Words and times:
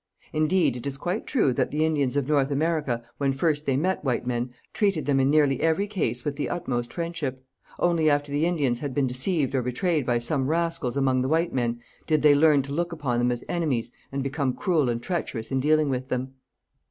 Indeed 0.33 0.75
it 0.77 0.87
is 0.87 0.97
quite 0.97 1.27
true 1.27 1.53
that 1.53 1.69
the 1.69 1.85
Indians 1.85 2.15
of 2.17 2.27
North 2.27 2.49
America, 2.49 3.03
when 3.19 3.31
first 3.33 3.67
they 3.67 3.77
met 3.77 4.03
white 4.03 4.25
men, 4.25 4.49
treated 4.73 5.05
them 5.05 5.19
in 5.19 5.29
nearly 5.29 5.61
every 5.61 5.85
case 5.85 6.25
with 6.25 6.35
the 6.37 6.49
utmost 6.49 6.91
friendship. 6.91 7.39
Only 7.77 8.09
after 8.09 8.31
the 8.31 8.47
Indians 8.47 8.79
had 8.79 8.95
been 8.95 9.05
deceived 9.05 9.53
or 9.53 9.61
betrayed 9.61 10.03
by 10.07 10.17
some 10.17 10.47
rascals 10.47 10.97
among 10.97 11.21
the 11.21 11.29
white 11.29 11.53
men 11.53 11.81
did 12.07 12.23
they 12.23 12.33
learn 12.33 12.63
to 12.63 12.73
look 12.73 12.91
upon 12.91 13.19
them 13.19 13.31
as 13.31 13.43
enemies 13.47 13.91
and 14.11 14.23
become 14.23 14.53
cruel 14.55 14.89
and 14.89 15.03
treacherous 15.03 15.51
in 15.51 15.59
dealing 15.59 15.87
with 15.89 16.07
them. 16.07 16.33